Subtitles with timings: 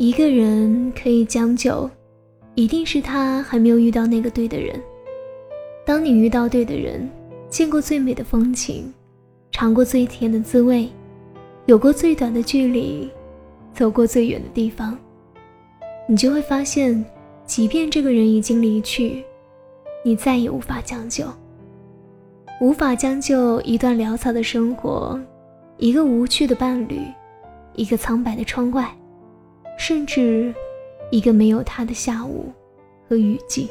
[0.00, 1.88] 一个人可以将就，
[2.54, 4.80] 一定是他还没有遇到那个对的人。
[5.84, 7.06] 当你遇到对的人，
[7.50, 8.90] 见过最美的风景，
[9.50, 10.88] 尝过最甜的滋味，
[11.66, 13.10] 有过最短的距离，
[13.74, 14.96] 走过最远的地方，
[16.08, 17.04] 你就会发现，
[17.44, 19.22] 即便这个人已经离去，
[20.02, 21.26] 你再也无法将就，
[22.62, 25.20] 无法将就一段潦草的生活，
[25.76, 27.02] 一个无趣的伴侣，
[27.74, 28.90] 一个苍白的窗外。
[29.80, 30.54] 甚至，
[31.10, 32.52] 一个没有他的下午
[33.08, 33.66] 和雨季。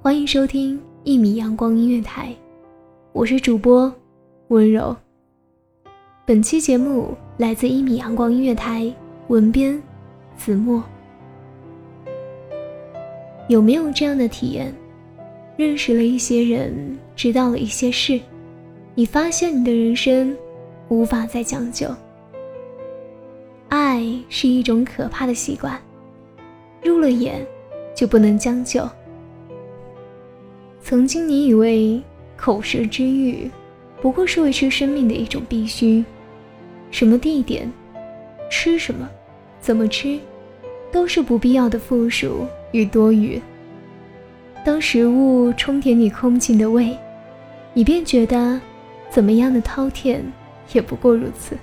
[0.00, 2.34] 欢迎收听一米阳光音乐台，
[3.12, 3.92] 我是主播
[4.48, 4.96] 温柔。
[6.24, 8.90] 本期节目来自一米阳光音乐台，
[9.28, 9.80] 文编
[10.34, 10.82] 子墨。
[13.48, 14.74] 有没有这样的体验？
[15.58, 18.18] 认识了一些人，知道了一些事，
[18.94, 20.34] 你发现你的人生
[20.88, 21.86] 无法再将就。
[23.94, 25.80] 爱是一种可怕的习惯，
[26.82, 27.46] 入了眼
[27.94, 28.88] 就不能将就。
[30.82, 32.02] 曾经你以为
[32.36, 33.48] 口舌之欲
[34.02, 36.04] 不过是维持生命的一种必须，
[36.90, 37.72] 什么地点、
[38.50, 39.08] 吃什么、
[39.60, 40.18] 怎么吃，
[40.90, 43.40] 都是不必要的附属与多余。
[44.64, 46.98] 当食物充填你空尽的胃，
[47.72, 48.60] 你便觉得
[49.08, 50.18] 怎么样的饕餮
[50.72, 51.56] 也不过如此。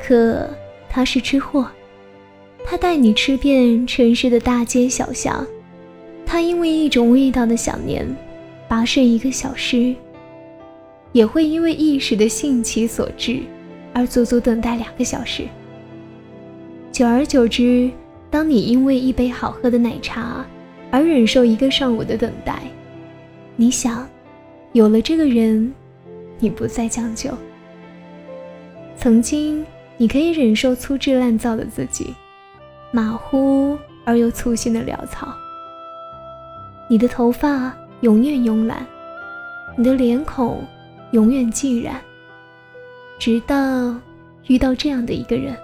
[0.00, 0.48] 可。
[0.88, 1.66] 他是吃货，
[2.64, 5.46] 他带你吃遍城市的大街小巷，
[6.24, 8.06] 他因为一种味道的想念，
[8.68, 9.94] 跋涉一个小时，
[11.12, 13.40] 也会因为一时的兴起所致，
[13.92, 15.44] 而足足等待两个小时。
[16.90, 17.90] 久而久之，
[18.30, 20.44] 当你因为一杯好喝的奶茶
[20.90, 22.62] 而忍受一个上午的等待，
[23.54, 24.08] 你想，
[24.72, 25.72] 有了这个人，
[26.38, 27.30] 你不再将就。
[28.96, 29.64] 曾经。
[29.98, 32.14] 你可以忍受粗制滥造的自己，
[32.90, 35.34] 马虎而又粗心的潦草。
[36.88, 38.86] 你的头发永远慵懒，
[39.76, 40.62] 你的脸孔
[41.12, 42.00] 永远寂然。
[43.18, 43.98] 直到
[44.46, 45.56] 遇到这样的一个人，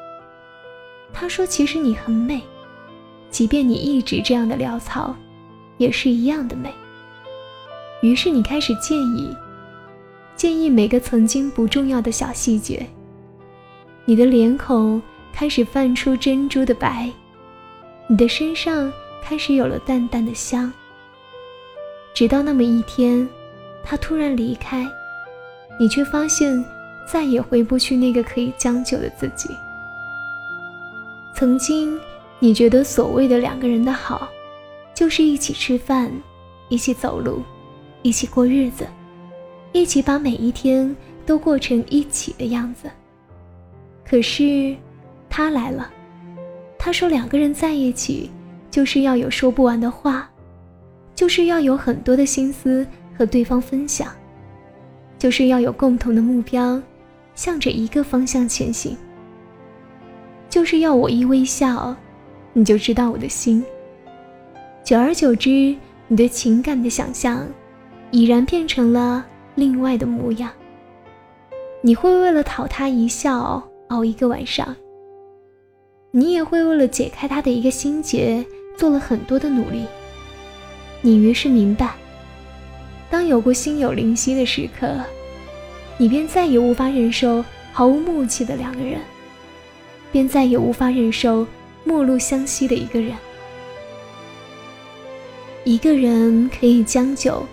[1.12, 2.40] 他说：“其实你很美，
[3.30, 5.14] 即便你一直这样的潦草，
[5.76, 6.72] 也是一样的美。”
[8.00, 9.36] 于是你开始介意，
[10.34, 12.84] 介意每个曾经不重要的小细节。
[14.04, 15.00] 你的脸孔
[15.32, 17.08] 开始泛出珍珠的白，
[18.08, 18.92] 你的身上
[19.22, 20.72] 开始有了淡淡的香。
[22.12, 23.26] 直到那么一天，
[23.84, 24.84] 他突然离开，
[25.78, 26.62] 你却发现
[27.06, 29.48] 再也回不去那个可以将就的自己。
[31.36, 31.98] 曾经，
[32.40, 34.28] 你觉得所谓的两个人的好，
[34.92, 36.12] 就是一起吃饭，
[36.68, 37.40] 一起走路，
[38.02, 38.84] 一起过日子，
[39.70, 42.90] 一起把每一天都过成一起的样子。
[44.12, 44.76] 可是，
[45.30, 45.90] 他来了。
[46.78, 48.30] 他说：“两个人在一起，
[48.70, 50.30] 就是要有说不完的话，
[51.14, 52.86] 就是要有很多的心思
[53.16, 54.12] 和对方分享，
[55.18, 56.78] 就是要有共同的目标，
[57.34, 58.94] 向着一个方向前行。
[60.50, 61.96] 就是要我一微笑，
[62.52, 63.64] 你就知道我的心。
[64.84, 65.74] 久而久之，
[66.06, 67.48] 你对情感的想象，
[68.10, 69.24] 已然变成了
[69.54, 70.50] 另外的模样。
[71.80, 74.74] 你会为了讨他一笑。”熬一个晚上，
[76.12, 78.42] 你也会为了解开他的一个心结，
[78.74, 79.84] 做了很多的努力。
[81.02, 81.92] 你于是明白，
[83.10, 84.88] 当有过心有灵犀的时刻，
[85.98, 88.98] 你便再也无法忍受毫无默契的两个人，
[90.10, 91.46] 便再也无法忍受
[91.84, 93.12] 陌路相惜的一个人。
[95.64, 97.44] 一个人可以将就，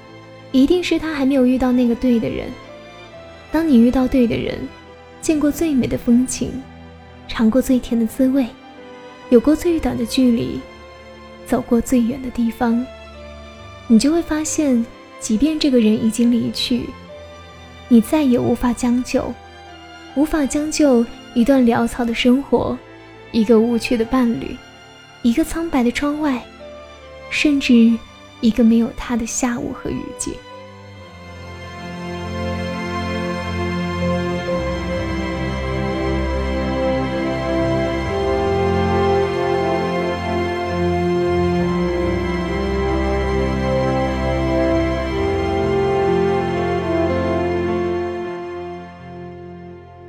[0.54, 2.48] 一定是他还没有遇到那个对的人。
[3.52, 4.58] 当你遇到对的人。
[5.22, 6.52] 见过最美的风景，
[7.28, 8.46] 尝过最甜的滋味，
[9.30, 10.60] 有过最短的距离，
[11.46, 12.86] 走过最远的地方，
[13.88, 14.86] 你就会发现，
[15.20, 16.86] 即便这个人已经离去，
[17.88, 19.34] 你再也无法将就，
[20.16, 22.78] 无法将就一段潦草的生活，
[23.32, 24.56] 一个无趣的伴侣，
[25.22, 26.42] 一个苍白的窗外，
[27.30, 27.92] 甚至
[28.42, 30.34] 一个没有他的下午和雨季。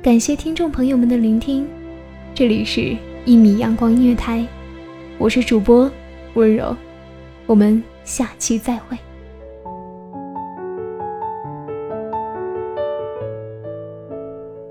[0.03, 1.67] 感谢听众朋友们的聆听，
[2.33, 2.81] 这里是
[3.23, 4.39] 《一米阳光音乐台》，
[5.19, 5.87] 我是主播
[6.33, 6.75] 温柔，
[7.45, 8.97] 我们下期再会。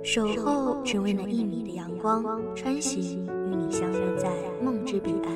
[0.02, 2.24] 守候只为那一米的阳光，
[2.56, 4.28] 穿行与你相约在
[4.60, 5.30] 梦之彼岸。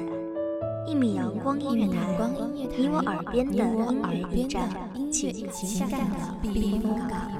[0.88, 2.00] 一米阳光音乐台，
[2.76, 4.68] 你我耳边的音乐驿站，
[5.12, 7.30] 情感的避风港。